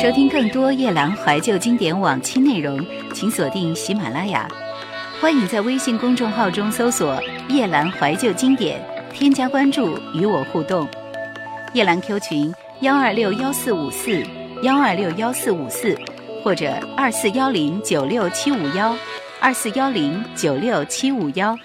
[0.00, 2.78] 收听更多夜兰怀旧经典往期内容，
[3.12, 4.48] 请锁定喜马拉雅。
[5.20, 8.80] 欢迎在微信公众号中搜索“夜兰怀旧经典”，
[9.12, 10.86] 添加关注与我互动。
[11.72, 14.24] 夜兰 Q 群：幺二六幺四五四
[14.62, 15.98] 幺二六幺四五四，
[16.44, 18.96] 或者二四幺零九六七五幺
[19.40, 21.58] 二四幺零九六七五幺。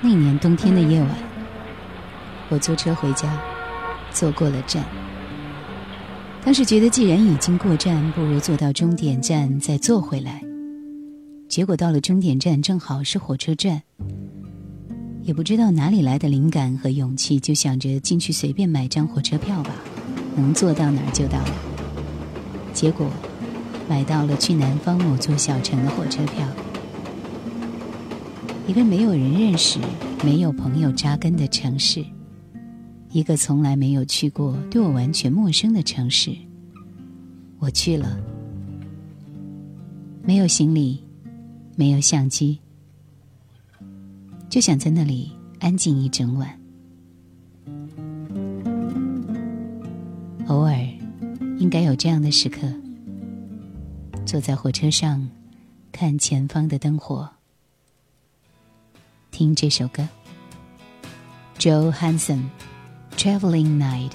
[0.00, 1.27] 那年冬天的夜晚。
[2.50, 3.40] 我坐车回家，
[4.10, 4.84] 坐过了站。
[6.44, 10.42] 当时觉得，既然已经过站，不如坐到终点站再坐回来。
[11.46, 13.82] 结果到了终点站，正好是火车站。
[15.22, 19.72] 也不知道哪里来的灵感和勇气，就想着进去随便买张火车票吧，
[20.34, 22.72] 能坐到哪儿就到哪儿。
[22.72, 23.10] 结果
[23.86, 26.46] 买到了去南方某座小城的火车票，
[28.66, 29.78] 一个没有人认识、
[30.24, 32.02] 没有朋友扎根的城市。
[33.10, 36.36] 一个从来没有去过、对我完全陌生的城市，
[37.58, 38.20] 我去了。
[40.22, 41.02] 没有行李，
[41.74, 42.58] 没有相机，
[44.50, 46.60] 就想在那里安静一整晚。
[50.48, 50.76] 偶尔，
[51.58, 52.70] 应该有这样的时刻：
[54.26, 55.26] 坐在火车上，
[55.92, 57.26] 看前方的灯火，
[59.30, 60.06] 听这首歌
[61.58, 62.42] ，Joe Hansen。
[63.18, 64.14] Traveling night.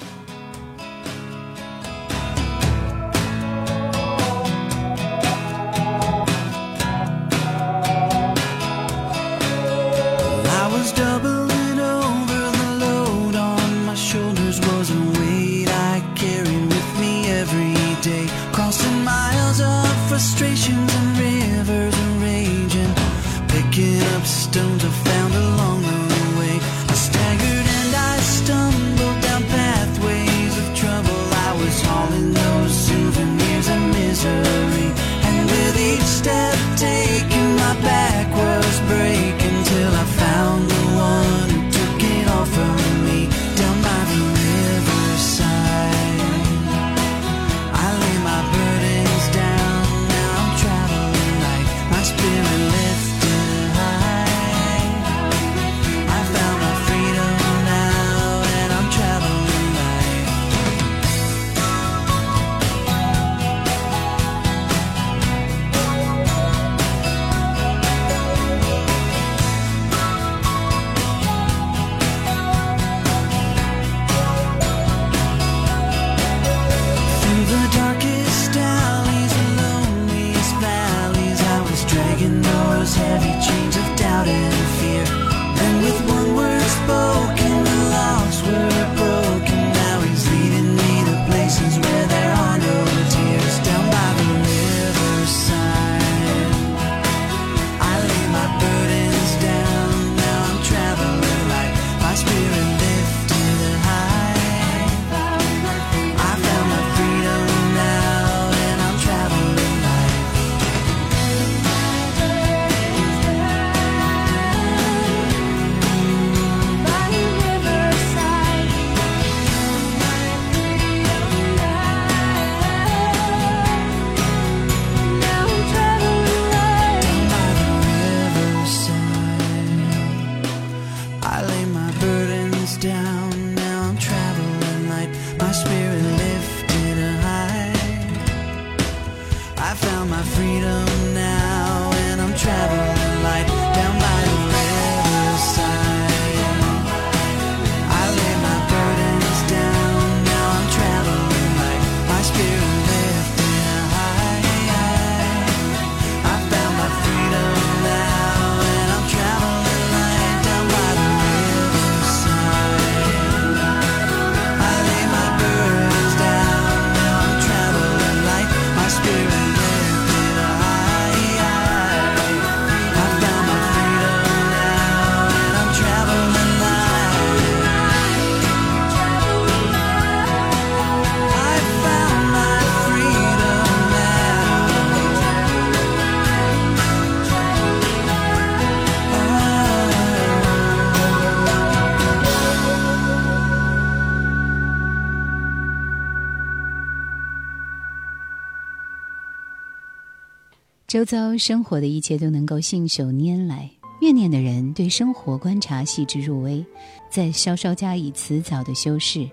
[200.93, 203.67] 周遭生活的一切都能够信手拈来。
[204.01, 206.63] 怨念的人对生活观察细致入微，
[207.09, 209.27] 再稍稍加以辞藻的修饰，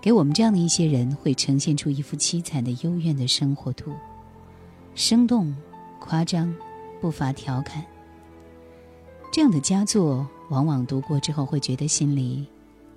[0.00, 3.92] 给我们这样的一些人会呈现出一幅凄惨的幽怨的生活图，
[4.94, 5.52] 生动、
[5.98, 6.54] 夸张，
[7.00, 7.84] 不乏调侃。
[9.32, 12.46] 这样的佳作，往往读过之后会觉得心里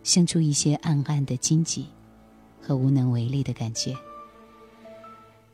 [0.04, 1.88] 生出一些暗暗的荆棘
[2.62, 3.92] 和无能为力的感觉。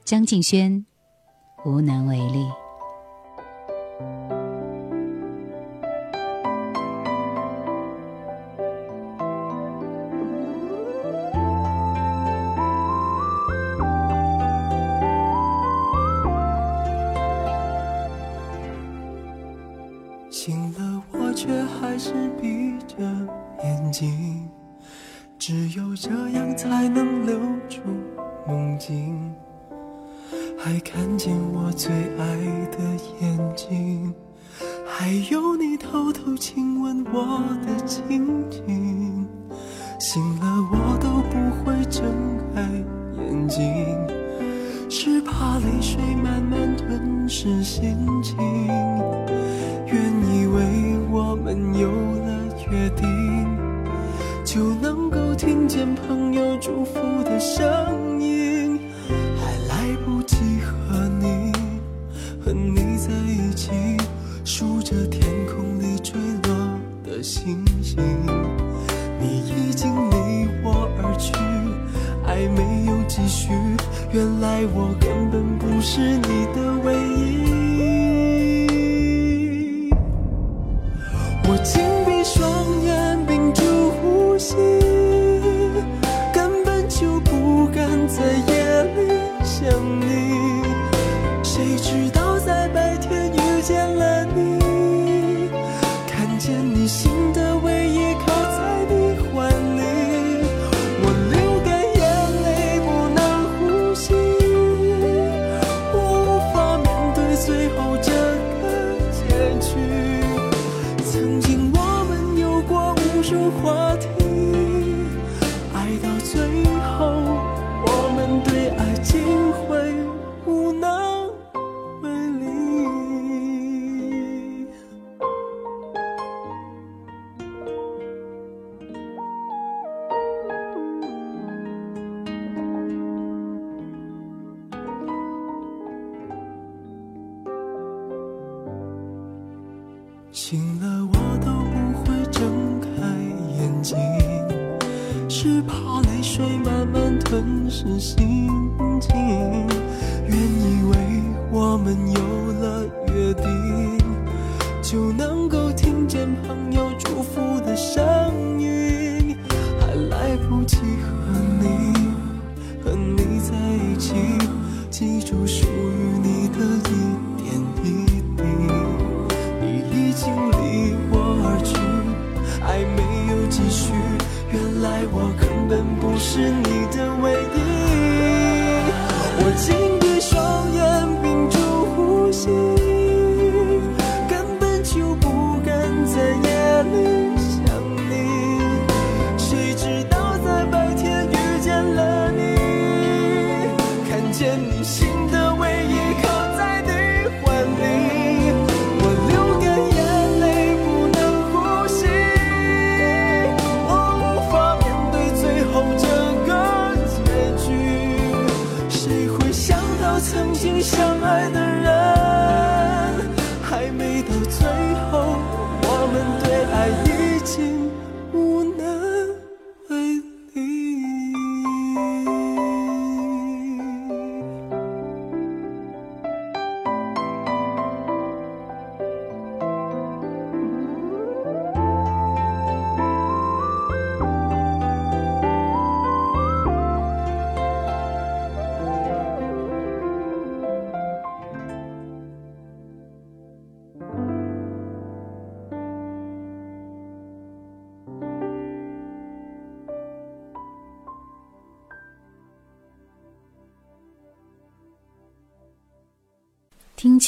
[0.03, 0.85] 张敬轩，
[1.63, 2.62] 无能为力。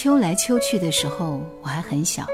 [0.06, 2.28] 秋来秋去的时候，我还很小。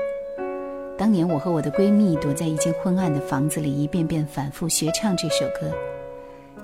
[0.98, 5.72] 当年我和我的闺蜜躲在一间昏暗的房子里，一遍遍反复学唱这首歌。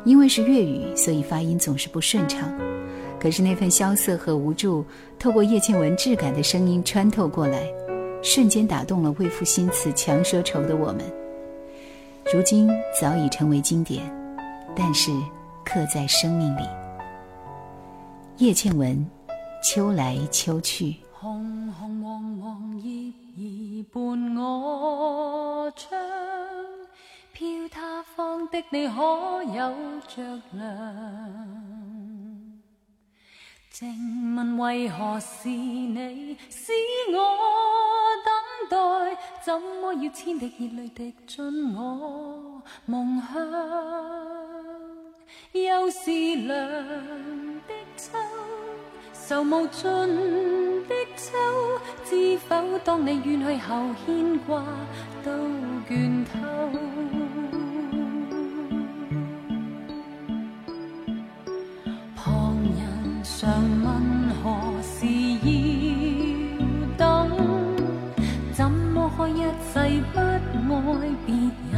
[0.03, 2.53] 因为是粤语，所以发音总是不顺畅。
[3.21, 4.83] 可是那份萧瑟和无助，
[5.17, 7.63] 透过叶倩文质感的声音穿透过来，
[8.21, 10.99] 瞬间打动了为赋新词强说愁的我们。
[12.33, 14.03] 如今早已成为经典，
[14.75, 15.09] 但是
[15.63, 16.63] 刻在生命里。
[18.39, 19.09] 叶倩文，
[19.61, 20.95] 秋来秋去。
[21.11, 25.99] 红红黄黄叶儿伴我窗，
[27.33, 29.73] 飘他方的你可有
[30.07, 30.63] 着凉？
[33.71, 36.71] 静问为何是你使
[37.11, 37.17] 我
[38.23, 38.31] 等
[38.69, 38.77] 待？
[39.43, 43.33] 怎么要千滴热泪滴进我梦乡？
[45.53, 46.47] 又是凉
[47.67, 48.17] 的秋，
[49.27, 49.83] 愁无尽
[50.87, 51.35] 的秋，
[52.05, 52.79] 知否？
[52.85, 54.63] 当你远去后，牵挂
[55.21, 55.29] 都
[55.89, 56.31] 倦透。
[62.15, 63.51] 旁人常
[63.83, 63.85] 问
[64.41, 64.45] 何
[64.81, 64.95] 时
[65.43, 65.45] 要
[66.95, 67.27] 等？
[68.53, 71.35] 怎么可一世不爱别
[71.73, 71.75] 人？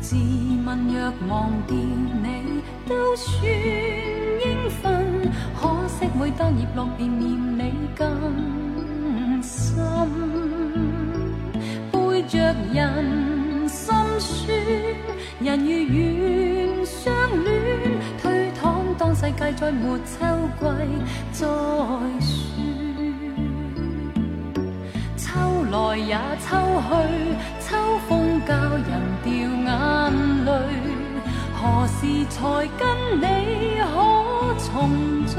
[0.00, 0.16] 自
[0.66, 2.24] 问若忘掉你
[2.90, 5.30] 都算应份，
[5.60, 9.76] 可惜每当叶落便念你更深，
[11.92, 14.56] 背着人心酸，
[15.38, 17.50] 人如愿相恋。
[18.98, 20.26] 当世界再没秋
[20.58, 20.64] 季
[21.32, 21.48] 再说，
[25.16, 25.30] 秋
[25.70, 26.48] 来也秋
[26.82, 26.90] 去，
[27.60, 27.68] 秋
[28.06, 28.90] 风教人
[29.22, 29.72] 掉眼
[30.44, 30.50] 泪。
[31.62, 32.40] 何时才
[32.78, 32.88] 跟
[33.20, 33.24] 你
[33.82, 33.94] 可
[34.64, 34.68] 重
[35.26, 35.36] 聚？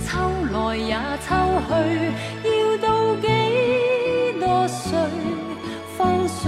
[0.00, 0.08] 秋
[0.50, 1.28] 来也秋
[1.68, 1.70] 去，
[2.48, 3.26] 要到几
[4.40, 4.88] 多岁，
[5.98, 6.40] 方信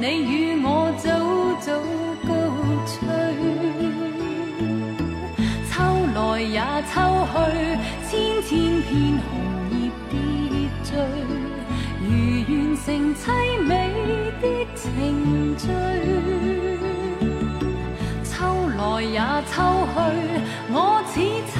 [0.00, 0.32] 你与
[0.64, 1.06] 我早
[1.60, 1.68] 早
[2.26, 2.30] 告
[2.86, 2.96] 吹？
[5.68, 5.72] 秋
[6.14, 6.58] 来也
[6.88, 6.96] 秋
[7.28, 7.36] 去，
[8.08, 8.10] 千
[8.42, 8.48] 千
[8.80, 8.90] 片
[9.28, 9.28] 红
[9.70, 9.76] 叶
[10.08, 10.12] 跌
[10.82, 10.88] 坠，
[12.00, 12.08] 如
[12.48, 12.50] 完
[12.82, 13.20] 成凄
[13.68, 13.70] 美
[14.40, 14.42] 的
[14.74, 14.80] 程
[15.58, 15.68] 序。
[19.00, 19.56] 来也秋
[19.94, 19.96] 去，
[20.68, 21.14] 我似
[21.48, 21.56] 秋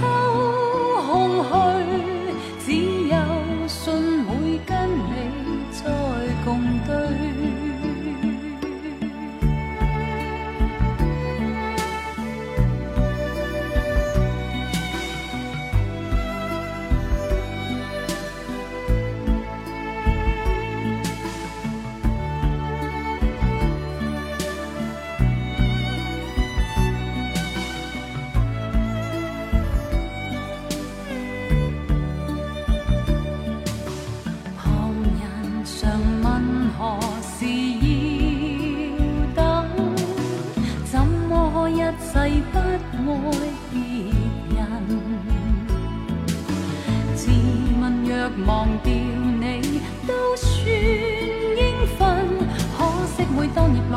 [1.07, 1.09] 空
[1.43, 1.49] 虚，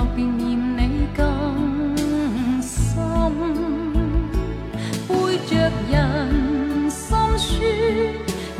[0.03, 1.23] 我便念你更
[2.61, 2.99] 深，
[5.07, 5.13] 背
[5.47, 5.51] 着
[5.89, 5.95] 人
[6.89, 7.07] 心
[7.37, 7.47] 酸，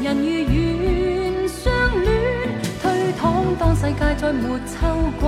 [0.02, 1.62] 人如愿相
[2.02, 2.08] 恋，
[2.82, 2.84] 推
[3.20, 3.22] 搪
[3.60, 4.72] 当世界再没秋
[5.20, 5.24] 季。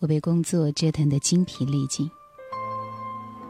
[0.00, 2.10] 我被工作折腾得精疲力尽，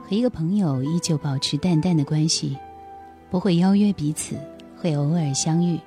[0.02, 2.58] 和一个朋友依旧保持淡淡的关系，
[3.30, 4.36] 不会邀约彼此，
[4.76, 5.78] 会偶尔相遇。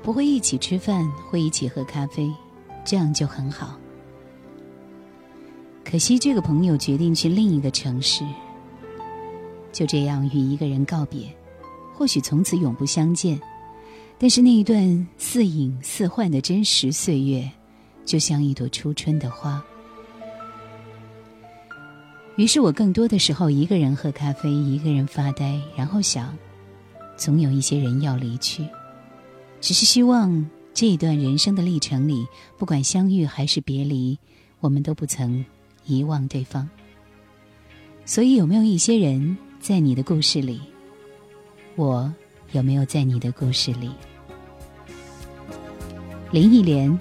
[0.00, 2.32] 不会一起吃饭，会一起喝咖啡，
[2.84, 3.76] 这样就很好。
[5.84, 8.24] 可惜这个朋友决定去另一个城市，
[9.72, 11.22] 就这样与一个人告别，
[11.96, 13.40] 或许从此永不相见。
[14.18, 17.50] 但是那一段似影似幻的真实岁月，
[18.08, 19.62] 就像一朵初春的花。
[22.36, 26.34] 于是我更多的时候一个人喝咖啡，一个人发呆，然后想，
[27.18, 28.66] 总有一些人要离去，
[29.60, 34.18] 只是希望这一段人生的历程里，不管相遇还是别离，
[34.60, 35.44] 我们都不曾
[35.84, 36.66] 遗忘对方。
[38.06, 40.58] 所以，有没有一些人在你的故事里？
[41.76, 42.10] 我。
[42.52, 43.90] 有没有在你的故事里？
[46.30, 46.98] 林忆莲，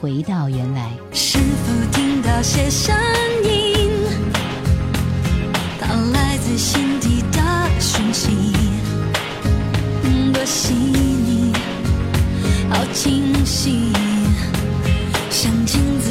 [0.00, 0.90] 回到原来。
[1.12, 2.96] 是否听到些声
[3.44, 3.90] 音？
[5.78, 7.38] 它来自心底的
[7.78, 8.30] 讯息，
[10.32, 11.52] 多细腻，
[12.70, 13.92] 好清晰，
[15.30, 16.09] 像镜子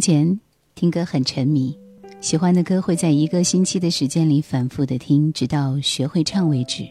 [0.00, 0.40] 从前
[0.74, 1.78] 听歌很沉迷，
[2.22, 6.88] 喜欢的歌会在一个星期的时间里反复的听，直到学会唱为止。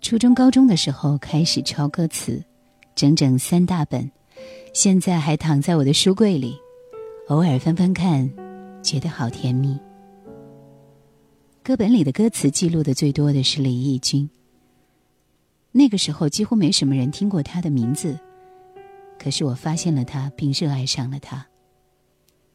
[0.00, 2.40] 初中、高中的时候开始抄歌词，
[2.94, 4.08] 整整三大本，
[4.72, 6.56] 现在还躺在我的书柜里，
[7.26, 8.30] 偶尔翻翻看，
[8.80, 9.76] 觉得好甜蜜。
[11.64, 14.30] 歌本里的歌词记录的最多的是李翊君。
[15.72, 18.16] 那个时候几乎没什么人听过他的名字，
[19.18, 21.44] 可是我发现了他，并热爱上了他。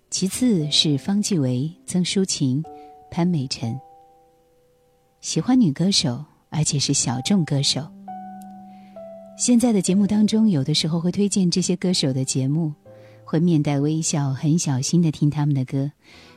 [0.09, 2.63] 其次是方季韦、曾淑琴、
[3.11, 3.77] 潘美辰。
[5.19, 7.85] 喜欢女歌手，而且是小众歌手。
[9.37, 12.73] 现在的节目当中，有的时候会推荐这些歌手的节目，
[13.25, 15.91] 会面带微笑，很小心的听他们的歌，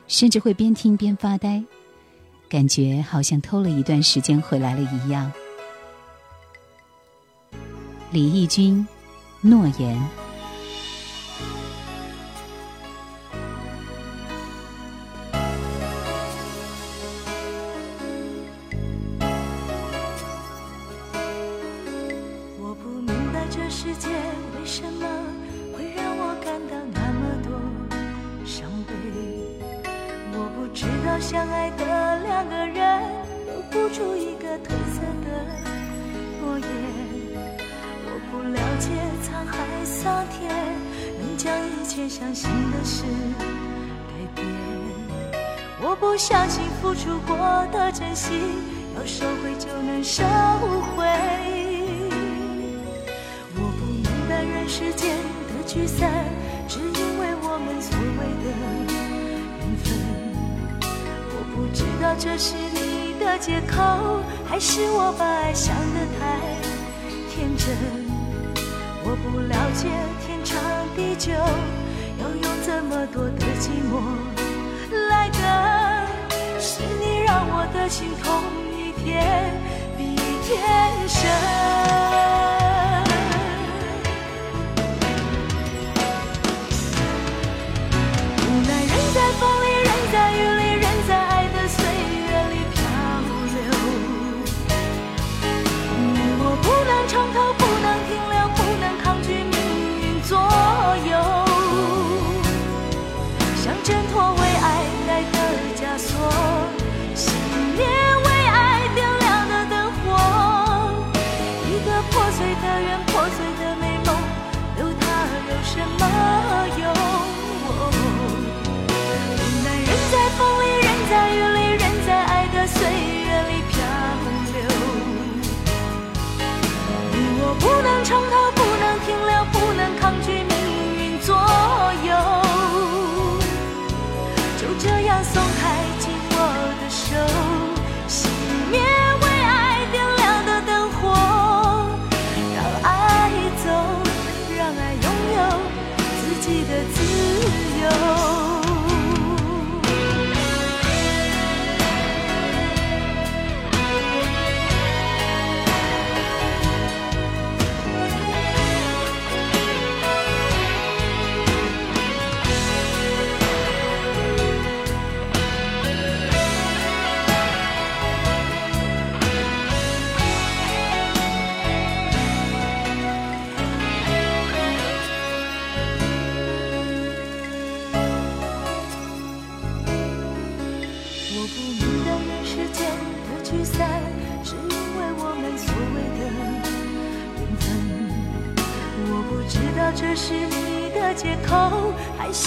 [0.05, 1.63] 甚至会边听边发呆，
[2.49, 5.31] 感觉好像偷了一段时间回来了一样。
[8.11, 8.85] 李翊君，
[9.39, 10.20] 诺言。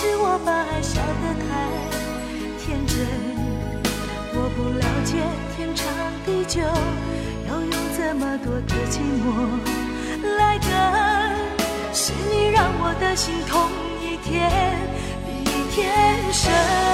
[0.05, 1.49] 是我把爱笑得太
[2.61, 2.95] 天真？
[4.35, 5.17] 我不了解
[5.57, 5.83] 天长
[6.27, 6.61] 地久，
[7.49, 9.25] 要用这么多的寂寞
[10.37, 10.69] 来等。
[11.95, 13.71] 是你让我的心痛
[14.03, 14.51] 一天
[15.25, 15.83] 比一天
[16.33, 16.94] 深。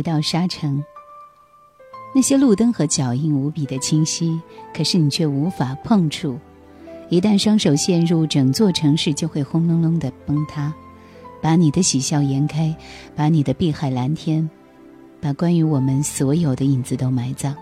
[0.00, 0.82] 回到沙城，
[2.14, 4.40] 那些路灯和脚印无比的清晰，
[4.72, 6.38] 可是你却无法碰触。
[7.10, 10.72] 一旦双手陷入，整座城市就会轰隆隆的崩塌，
[11.42, 12.74] 把你的喜笑颜开，
[13.14, 14.48] 把你的碧海蓝天，
[15.20, 17.54] 把关于我们所有的影子都埋葬。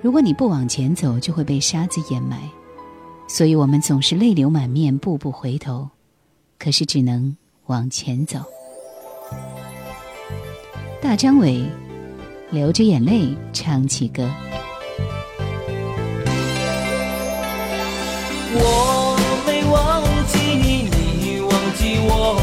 [0.00, 2.40] 如果你不往前走，就会被沙子掩埋，
[3.28, 5.88] 所以我们总是泪流满面，步步回头，
[6.58, 8.40] 可是只能往前走。
[11.02, 11.64] 大张伟
[12.52, 14.30] 流着眼泪唱起歌。
[18.54, 20.88] 我没忘记你，
[21.20, 22.40] 你忘记我，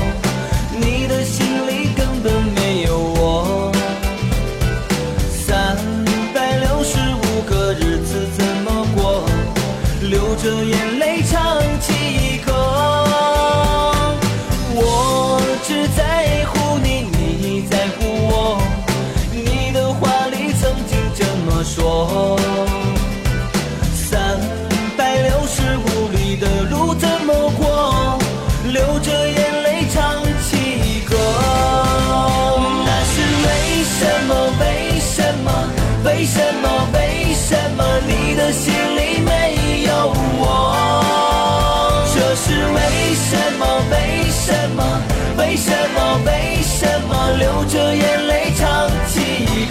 [47.40, 49.22] 流着眼泪唱起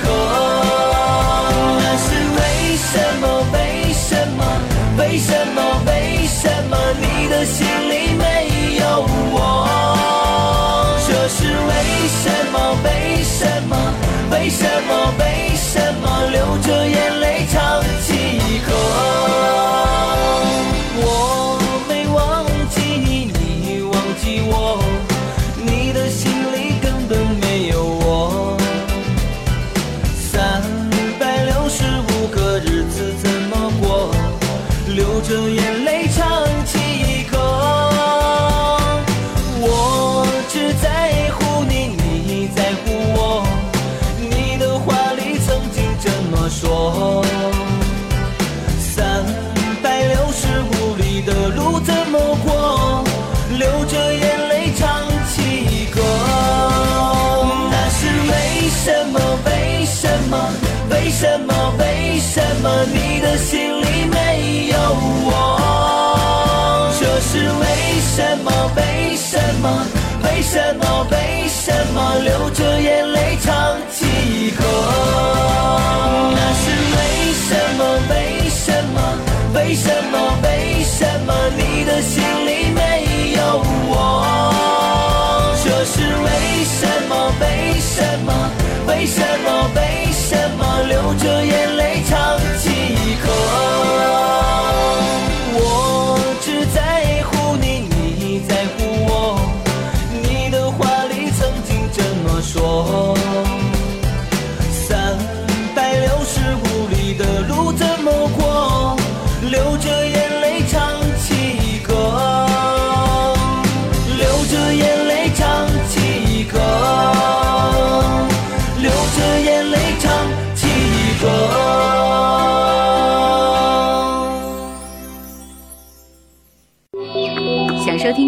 [0.02, 0.08] 歌，
[1.78, 2.40] 那是为
[2.78, 3.24] 什么？
[3.52, 4.40] 为什么？
[4.96, 5.60] 为什么？
[5.86, 6.72] 为什么？
[6.98, 8.24] 你的心里没
[8.80, 8.82] 有
[9.32, 9.36] 我？
[11.06, 11.36] 这是
[11.68, 11.72] 为
[12.08, 12.56] 什么？
[12.82, 13.76] 为什么？
[14.30, 14.90] 为什么？
[15.18, 15.22] 为
[15.54, 16.04] 什么？
[16.30, 17.56] 流着眼泪唱
[18.02, 18.17] 起。
[62.62, 64.76] 么你的心里没有
[65.26, 65.32] 我？
[66.98, 67.64] 这是为
[68.00, 68.50] 什么？
[68.76, 68.80] 为
[69.16, 69.86] 什么？
[70.24, 71.06] 为什么？
[71.10, 71.16] 为
[71.48, 74.64] 什么流着眼泪唱起歌？
[76.34, 76.98] 那是为
[77.46, 77.80] 什么？
[78.10, 78.12] 为
[78.50, 78.96] 什么？
[79.54, 80.14] 为什么？
[80.42, 80.46] 为
[80.84, 82.16] 什么你的心
[82.46, 82.80] 里没
[83.36, 83.40] 有
[83.88, 83.94] 我？
[85.62, 85.94] 这是
[86.24, 86.28] 为
[86.64, 87.12] 什么？
[87.40, 87.44] 为
[87.80, 88.30] 什么？
[88.86, 89.46] 为什么？
[89.74, 89.78] 为
[90.12, 91.82] 什么流着眼泪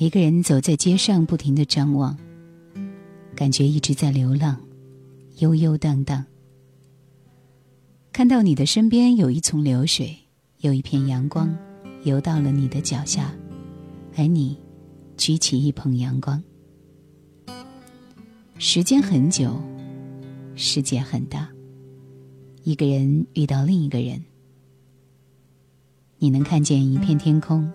[0.00, 2.16] 一个人走在街上，不停的张望，
[3.36, 4.58] 感觉一直在流浪，
[5.40, 6.24] 悠悠荡荡。
[8.10, 10.16] 看到你的身边有一丛流水，
[10.60, 11.54] 有一片阳光，
[12.04, 13.30] 游到了你的脚下，
[14.16, 14.56] 而你
[15.18, 16.42] 举起一捧阳光。
[18.56, 19.54] 时间很久，
[20.54, 21.46] 世界很大，
[22.62, 24.24] 一个人遇到另一个人，
[26.16, 27.70] 你能看见一片天空。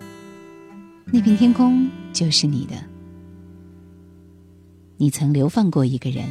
[1.12, 2.76] 那片天空就是你的。
[4.96, 6.26] 你曾流放过一个人，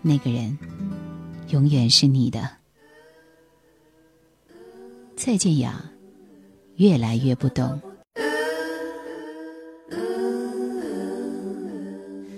[0.00, 0.56] 那个人
[1.48, 2.48] 永远是你的。
[5.16, 5.90] 蔡健雅，
[6.76, 7.82] 越来越不懂。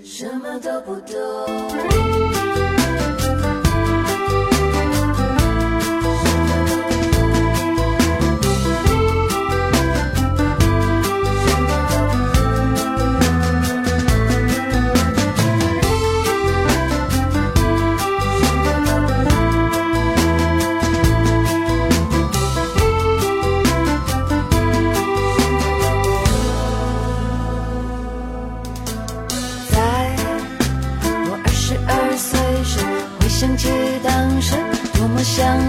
[0.02, 2.10] 什么都不懂。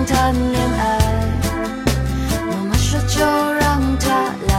[0.06, 0.82] 谈恋爱。
[2.50, 3.20] 妈妈说就
[3.54, 4.06] 让他
[4.48, 4.54] 来。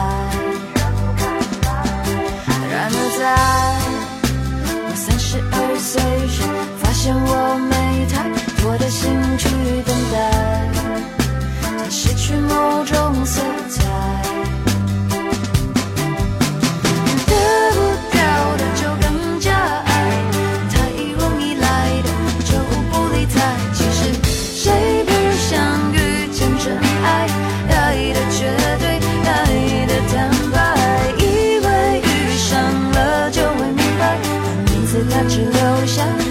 [2.70, 3.22] 然而在
[4.86, 5.90] 我三十二岁
[6.28, 6.36] 时，
[6.82, 7.28] 发现我
[7.70, 7.72] 没
[8.12, 8.14] 太
[8.62, 9.00] 多的心
[9.38, 9.42] 去
[9.86, 10.14] 等待，
[11.78, 13.71] 它失去某种色彩。
[35.28, 36.21] 只留下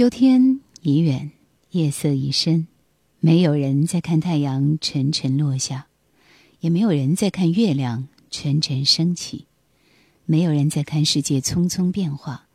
[0.00, 1.30] 秋天已远，
[1.72, 2.66] 夜色已深，
[3.18, 5.88] 没有人在看太阳沉沉落下，
[6.60, 9.44] 也没有人在看月亮沉沉升起，
[10.24, 12.46] 没有人在看世界匆匆变化，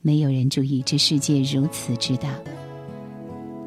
[0.00, 2.34] 没有人注意这世界如此之大，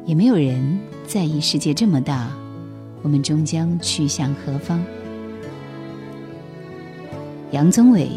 [0.04, 2.36] 也没有人在意世界这么大，
[3.00, 4.84] 我们终将去向何方？
[7.52, 8.08] 杨宗纬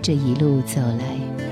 [0.00, 1.51] 这一路走来。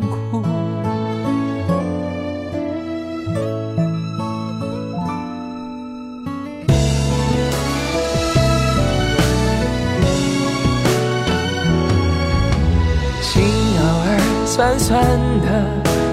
[14.61, 15.03] 酸酸
[15.41, 15.47] 的，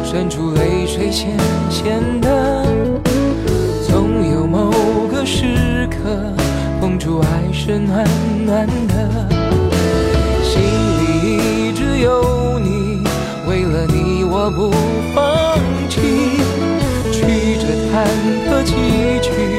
[0.02, 1.36] 渗出泪水咸
[1.68, 2.64] 咸的，
[3.86, 4.70] 总有某
[5.12, 6.32] 个时刻，
[6.80, 8.08] 碰触爱是暖
[8.46, 9.28] 暖的。
[10.42, 13.04] 心里一直有你，
[13.46, 14.70] 为了你我不
[15.14, 15.58] 放
[15.90, 16.00] 弃，
[17.12, 18.08] 曲折坎
[18.48, 18.72] 坷崎
[19.20, 19.57] 岖，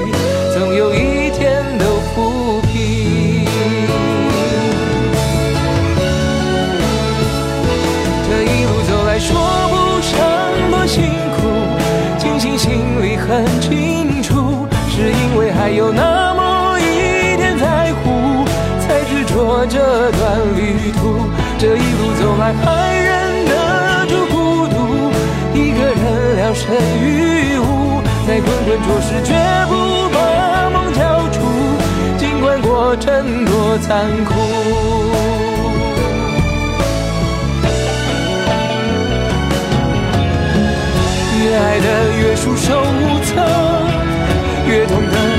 [15.69, 18.43] 还有那么一点在乎，
[18.81, 19.77] 才执着这
[20.13, 21.29] 段旅途。
[21.59, 23.53] 这一路走来，还忍得
[24.07, 25.11] 住孤独，
[25.53, 29.35] 一个人聊胜于无，在滚滚浊世绝
[29.67, 31.37] 不把梦交出，
[32.17, 34.33] 尽管过程多残酷。
[41.37, 43.35] 越爱的越束手无策，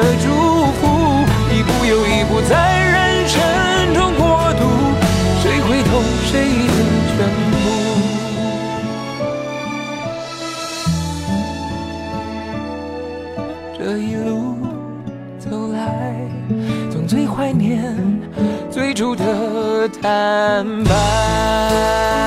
[0.00, 0.28] 的祝
[0.78, 0.80] 福，
[1.52, 3.40] 一步又一步在人生
[3.94, 4.62] 中过渡，
[5.42, 5.92] 谁会懂
[6.26, 6.32] 谁
[6.66, 6.72] 的
[7.16, 7.16] 全
[7.50, 7.56] 部？
[13.76, 14.56] 这一路
[15.38, 16.14] 走来，
[16.90, 17.94] 总最怀念
[18.70, 22.17] 最初的坦白。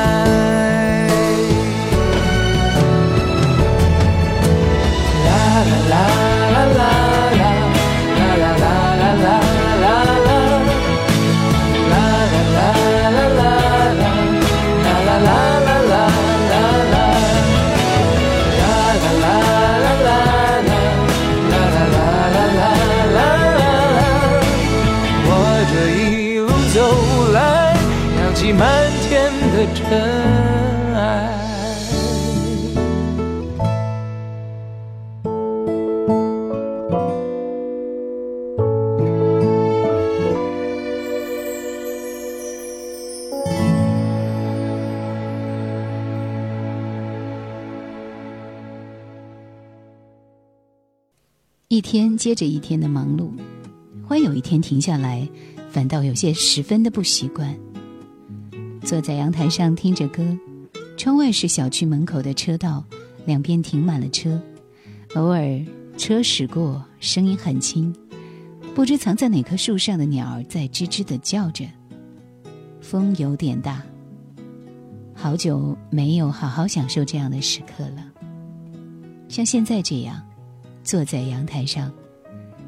[52.22, 53.32] 接着一天的忙碌，
[54.08, 55.28] 忽然有一天停下来，
[55.72, 57.52] 反倒有些十分的不习惯。
[58.84, 60.24] 坐在阳台上听着歌，
[60.96, 62.86] 窗外是小区门口的车道，
[63.26, 64.40] 两边停满了车，
[65.16, 65.60] 偶尔
[65.98, 67.92] 车驶过，声音很轻，
[68.76, 71.66] 不知藏在哪棵树上的鸟儿在吱吱的叫着。
[72.82, 73.82] 风有点大，
[75.16, 78.06] 好久没有好好享受这样的时刻了，
[79.28, 80.22] 像现在这样。
[80.84, 81.92] 坐在阳台上，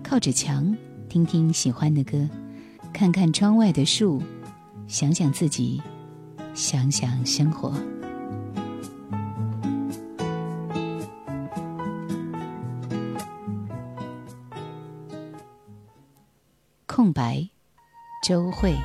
[0.03, 0.75] 靠着墙，
[1.09, 2.29] 听听喜欢的歌，
[2.93, 4.21] 看看窗外的树，
[4.87, 5.81] 想想自己，
[6.53, 7.73] 想想生活。
[16.85, 17.49] 空白，
[18.23, 18.75] 周慧。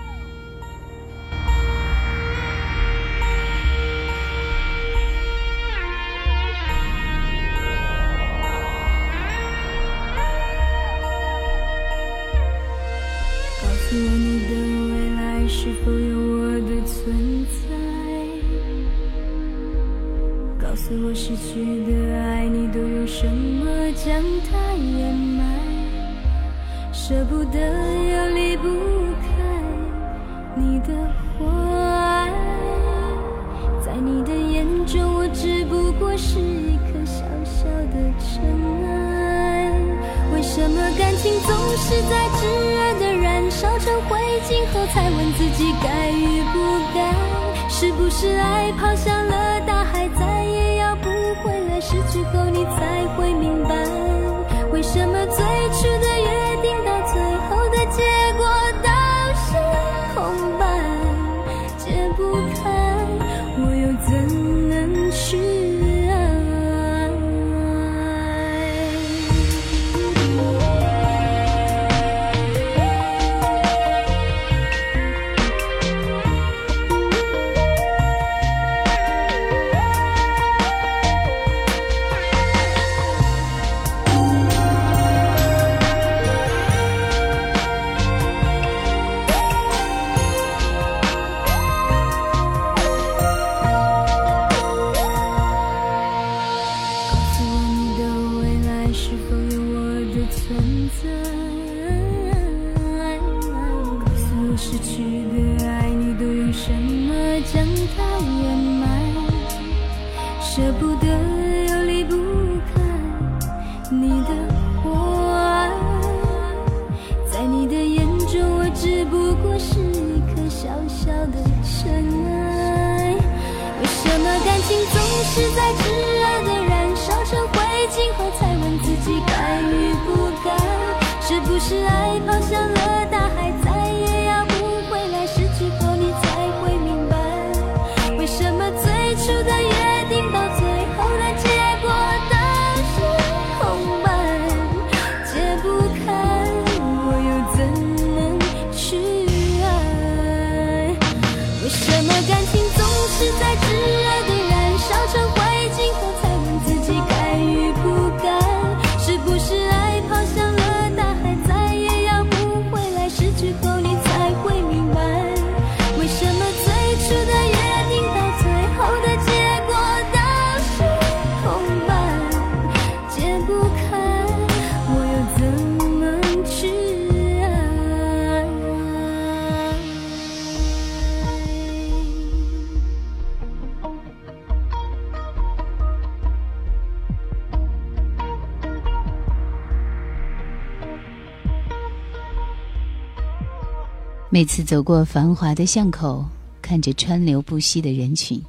[194.30, 196.22] 每次走过繁华的巷口，
[196.60, 198.42] 看着川流不息的人群，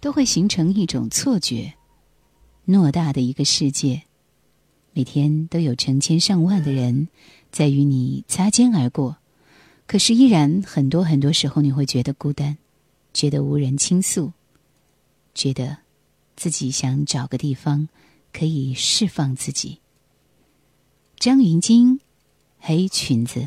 [0.00, 1.72] 都会形成一种错觉：
[2.66, 4.02] 偌大的一个世界，
[4.92, 7.06] 每天都有成千上万的人
[7.52, 9.16] 在与你擦肩而过，
[9.86, 12.58] 可是依然很多很多时候，你会觉得孤单，
[13.14, 14.32] 觉得无人倾诉，
[15.36, 15.78] 觉得
[16.34, 17.88] 自己想找个地方
[18.32, 19.78] 可以释放自己。
[21.16, 22.00] 张芸京，
[22.58, 23.46] 黑裙子。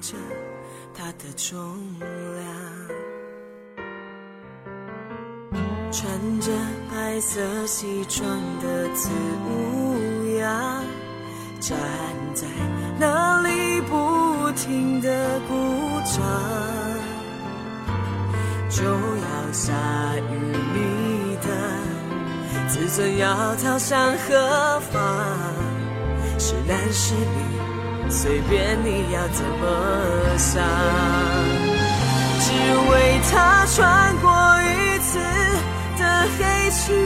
[0.00, 0.14] 着
[0.94, 1.58] 它的重
[1.98, 2.44] 量。
[5.92, 6.52] 穿着
[6.90, 8.24] 白色西装
[8.62, 9.10] 的子
[9.48, 10.80] 乌鸦，
[11.58, 11.76] 站
[12.32, 12.46] 在
[12.98, 15.54] 那里不停的鼓
[16.04, 16.22] 掌，
[18.70, 19.72] 就要下
[20.16, 21.48] 雨，你的
[22.68, 25.00] 自尊要逃向何方？
[26.38, 27.49] 是男是女，
[28.10, 30.62] 随便你要怎么想，
[32.40, 32.50] 只
[32.90, 34.28] 为他穿过
[34.62, 35.18] 一次。
[36.00, 36.04] 的
[36.38, 36.38] 黑
[36.70, 36.96] 裙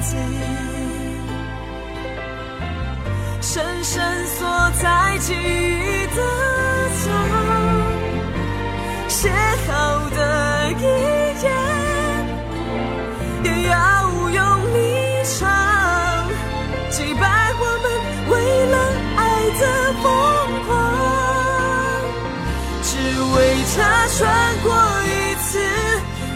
[0.00, 0.14] 子，
[3.40, 5.61] 深深锁在记忆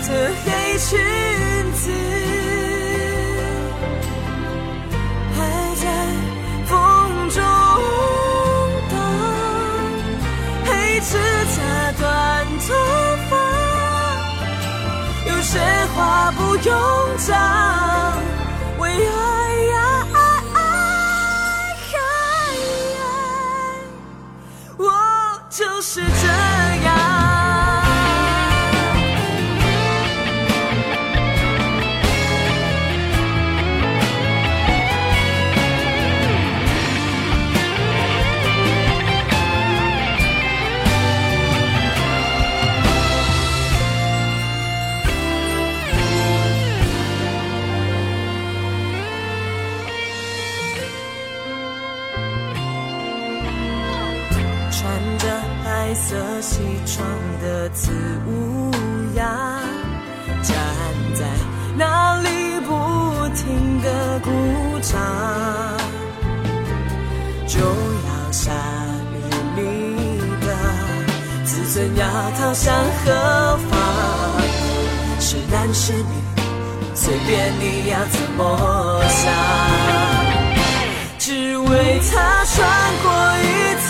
[0.09, 0.99] 的黑裙
[1.73, 1.91] 子。
[5.35, 5.39] 还
[5.77, 5.85] 在
[6.67, 6.71] 风
[7.31, 7.43] 中
[8.91, 8.95] 荡，
[10.65, 10.69] 黑
[11.01, 11.09] 指
[11.55, 11.59] 甲
[11.99, 12.05] 短
[12.67, 12.69] 头
[13.29, 13.33] 发，
[15.27, 15.59] 有些
[15.95, 15.97] 话
[16.33, 16.69] 不用
[17.19, 17.35] 讲，
[72.39, 72.75] 逃向
[73.05, 73.79] 何方？
[75.19, 76.03] 是男是女，
[76.95, 79.33] 随便你要怎么想，
[81.19, 82.55] 只为他穿
[83.03, 83.09] 过
[83.39, 83.45] 一
[83.81, 83.89] 次。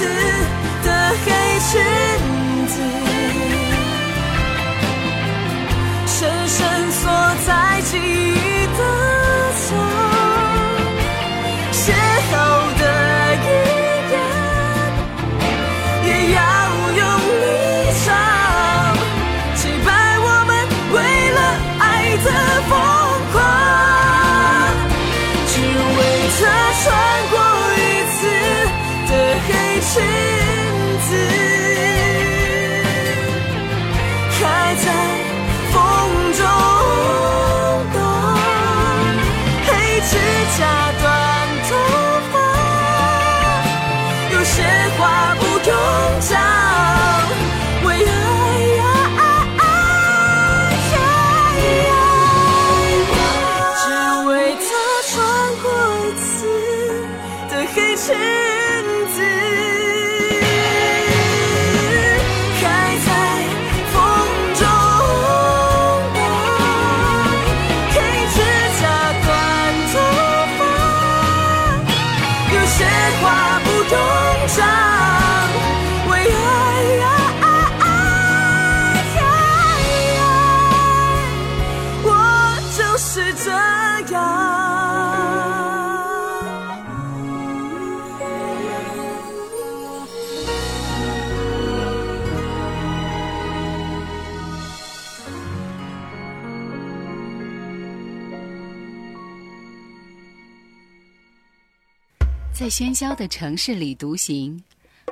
[102.66, 104.62] 在喧嚣的城市里独行，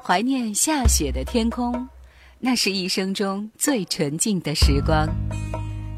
[0.03, 1.87] 怀念下雪的天空，
[2.39, 5.07] 那是一生中最纯净的时光。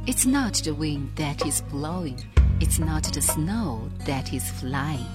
[0.05, 2.17] It's not the wind that is blowing,
[2.59, 5.05] it's not the snow that is flying,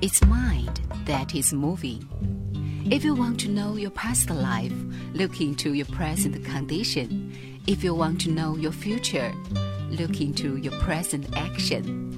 [0.00, 0.74] it's mind
[1.06, 2.00] that is moving.
[2.90, 4.72] If you want to know your past life,
[5.14, 7.32] look into your present condition.
[7.66, 9.32] If you want to know your future,
[9.90, 12.10] look into your present action.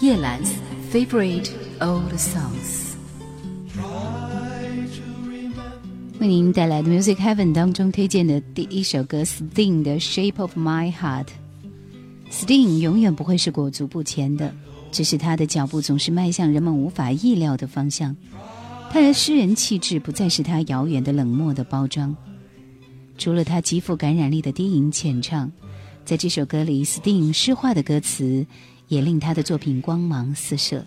[0.00, 0.42] 叶兰
[0.91, 2.95] Favorite old songs，
[6.19, 11.27] 为您带来的 Music Heaven 当中推荐的第一首歌 Sting 的《Shape of My Heart》。
[12.29, 14.53] Sting 永远不会是裹足不前的，
[14.91, 18.13] 只是他的脚步总是迈向人们无法意料的方向。
[18.89, 22.13] 他的诗人气质不再是他遥远的冷漠的包装。
[23.17, 25.49] 除了他极富感染力的低吟浅唱，
[26.03, 28.45] 在这首歌里，Sting 诗化的歌词
[28.91, 30.83] 也令他的作品光芒四射。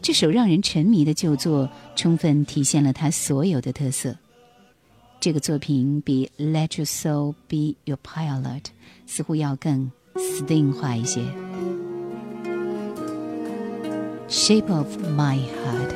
[0.00, 4.16] 这首让人沉迷的旧作，充分体现了他所有的特色。
[5.18, 8.62] 这个作品比《Let Your Soul Be Your Pilot》
[9.06, 11.20] 似乎要更 Sting 化一些。
[14.28, 15.90] 《Shape of My Heart》。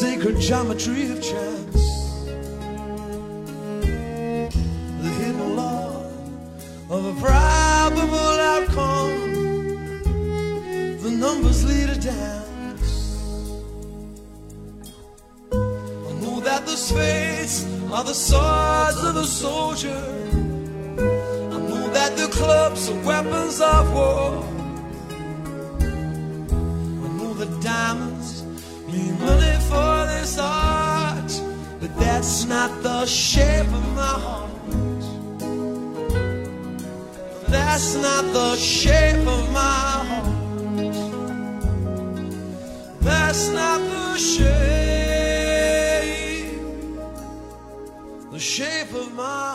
[0.00, 1.82] Sacred geometry of chance.
[5.02, 5.90] The hidden law
[6.88, 9.18] of a probable outcome.
[11.04, 12.90] The numbers lead a dance.
[15.52, 20.02] I know that the spades are the swords of the soldier.
[21.54, 24.42] I know that the clubs are weapons of war.
[27.04, 28.09] I know the diamonds
[30.36, 34.50] but that's not the shape of my heart.
[37.48, 39.60] That's not the shape of my
[40.08, 40.26] heart.
[43.00, 44.50] That's not the shape,
[48.30, 49.49] the shape of my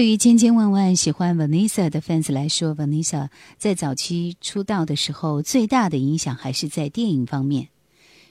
[0.00, 3.28] 对于千千万万喜欢 Vanessa 的 fans 来说，Vanessa
[3.58, 7.68] 在早期出道的时候，最大的影响还是在电影方面。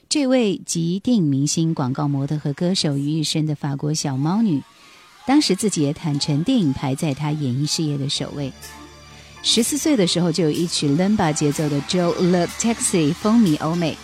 [0.08, 4.60] 这位集电影明星、广告模特和歌手于一身的法国小猫女，
[5.28, 8.52] 当时自己也坦诚，电影排在她演艺事业的首位。
[9.44, 13.96] 十四岁的时候，就有一曲 Lumba 节奏的《Joe Love Taxi》风靡欧美。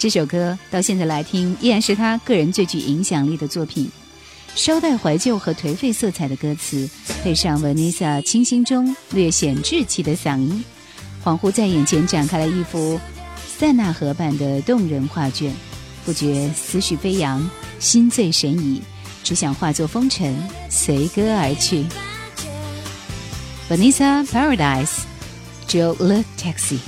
[0.00, 3.88] 这首歌到现在来听，依然是她个人最具影响力的作品。
[4.54, 6.88] 稍带怀旧和颓废色彩的歌词，
[7.22, 10.64] 配上 Vanessa 清新中略显稚气的嗓音，
[11.22, 12.98] 恍惚在眼前展开了一幅
[13.58, 15.52] 塞纳河畔的动人画卷，
[16.04, 17.48] 不觉思绪飞扬，
[17.80, 18.80] 心醉神怡，
[19.22, 20.36] 只想化作风尘，
[20.70, 21.84] 随歌而去。
[23.68, 25.00] Vanessa Paradise,
[25.68, 26.78] Joe Le Taxi。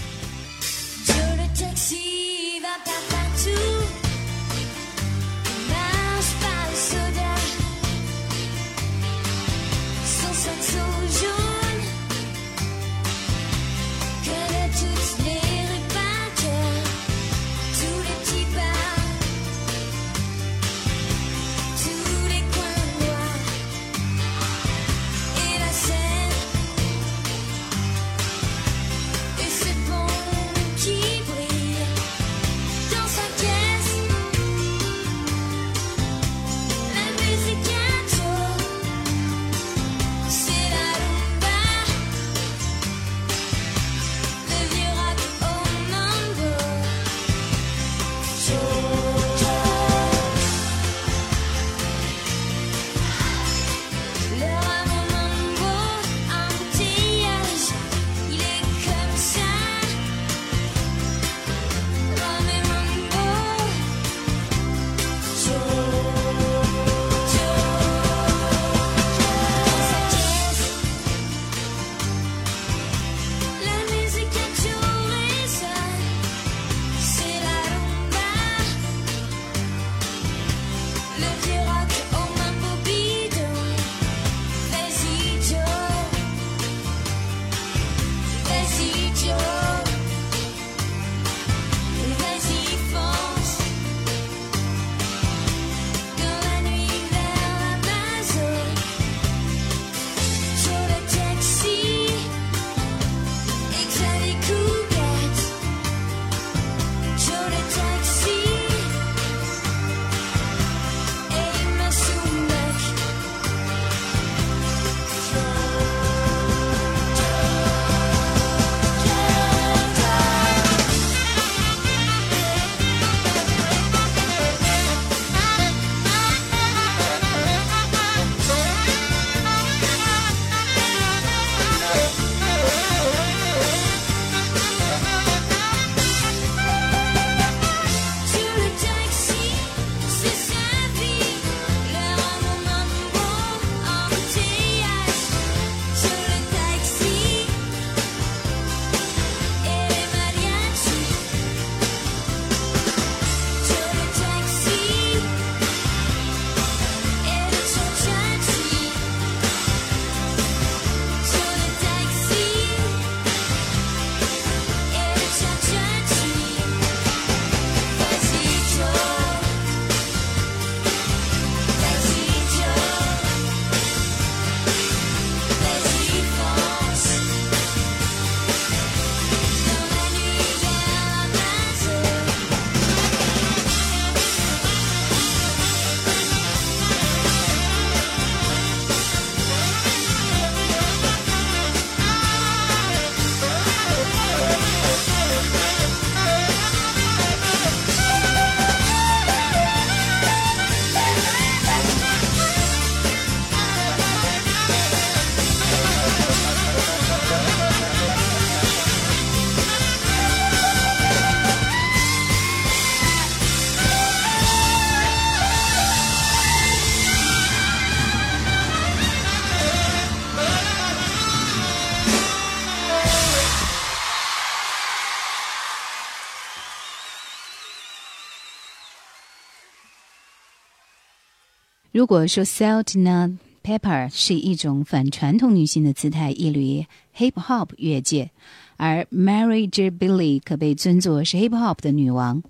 [231.97, 233.31] 如果说 Salt Not
[233.65, 236.85] Pepper 是一种反传统女性的姿态，一缕
[237.17, 238.31] Hip Hop 越界，
[238.77, 239.91] 而 Mary J.
[239.91, 242.43] Billy 可被尊作是 Hip Hop 的女王，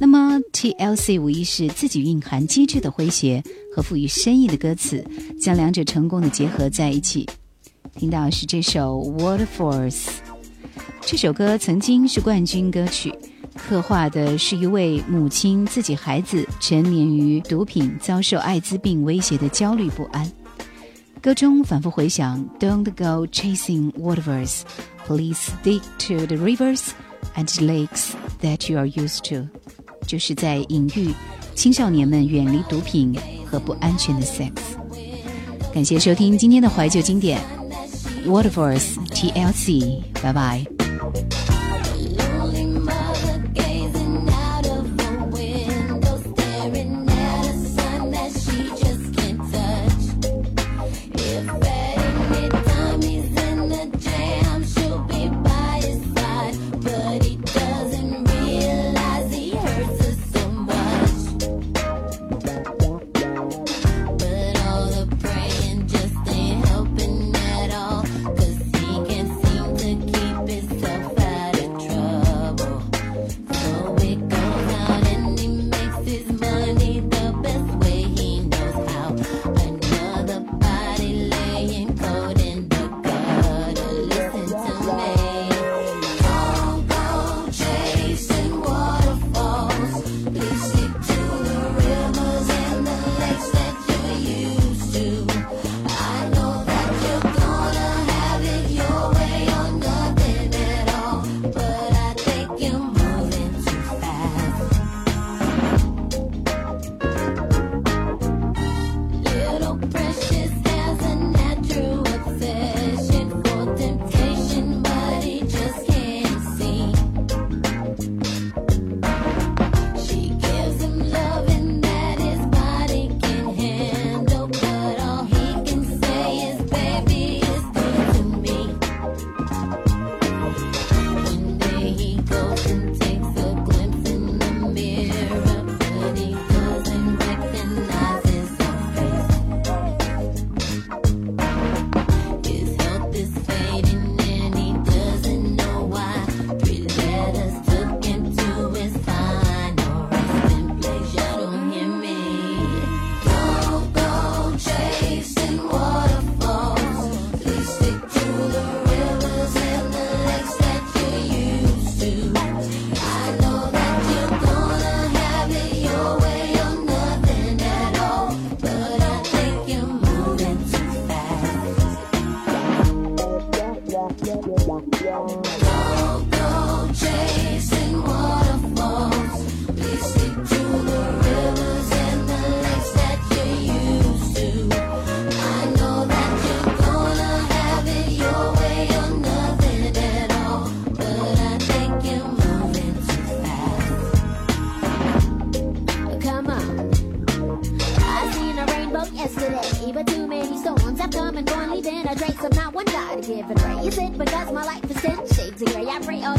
[0.00, 3.40] 那么 TLC 无疑是自己蕴含机智的诙谐
[3.72, 5.06] 和赋予深意的歌词，
[5.40, 7.24] 将两者成功的结合在一起。
[7.94, 10.08] 听到是这首 Waterfalls，
[11.02, 13.14] 这首歌曾经是冠军歌曲。
[13.58, 20.30] 刻画的是一位母亲自己孩子沉湎于毒品、遭受艾滋病威胁的焦虑不安。
[21.20, 24.62] 歌中反复回响 "Don't go chasing waterfalls,
[25.06, 26.90] please stick to the rivers
[27.36, 29.46] and lakes that you are used to"，
[30.06, 31.12] 就是在隐喻
[31.54, 34.52] 青少年们远离毒品和不安全的 sex。
[35.74, 37.40] 感谢收听今天的怀旧经典
[38.24, 41.57] Waterfalls TLC，拜拜。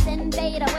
[0.10, 0.79] 想